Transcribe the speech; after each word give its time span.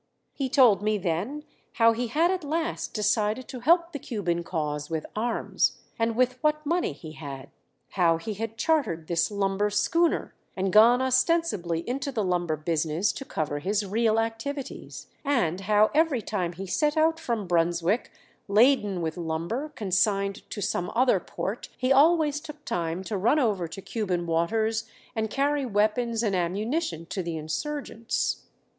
He 0.33 0.49
told 0.49 0.81
me 0.81 0.97
then 0.97 1.43
how 1.73 1.91
he 1.91 2.07
had 2.07 2.31
at 2.31 2.43
last 2.43 2.91
decided 2.91 3.47
to 3.49 3.59
help 3.59 3.91
the 3.91 3.99
Cuban 3.99 4.43
cause 4.43 4.89
with 4.89 5.05
arms, 5.15 5.77
and 5.99 6.15
with 6.15 6.39
what 6.41 6.65
money 6.65 6.91
he 6.91 7.11
had; 7.11 7.51
how 7.91 8.17
he 8.17 8.33
had 8.33 8.57
chartered 8.57 9.05
this 9.05 9.29
lumber 9.29 9.69
schooner 9.69 10.33
and 10.57 10.73
gone 10.73 11.03
ostensibly 11.03 11.87
into 11.87 12.11
the 12.11 12.23
lumber 12.23 12.55
business 12.55 13.11
to 13.11 13.23
cover 13.25 13.59
his 13.59 13.85
real 13.85 14.17
activities; 14.19 15.05
and 15.23 15.61
how 15.69 15.91
every 15.93 16.23
time 16.23 16.53
he 16.53 16.65
set 16.65 16.97
out 16.97 17.19
from 17.19 17.45
Brunswick 17.45 18.11
laden 18.47 19.03
with 19.03 19.17
lumber 19.17 19.69
consigned 19.69 20.49
to 20.49 20.63
some 20.63 20.91
other 20.95 21.19
port 21.19 21.69
he 21.77 21.91
always 21.93 22.39
took 22.39 22.65
time 22.65 23.03
to 23.03 23.15
run 23.19 23.37
over 23.37 23.67
to 23.67 23.83
Cuban 23.83 24.25
waters, 24.25 24.89
and 25.15 25.29
carry 25.29 25.63
weapons 25.63 26.23
and 26.23 26.35
ammunition 26.35 27.05
to 27.05 27.21
the 27.21 27.37
insurgents. 27.37 28.45